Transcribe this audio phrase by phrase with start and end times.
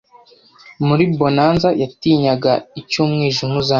[0.87, 3.69] Muri Bonanza yatinyaga icyo Umwijima uzana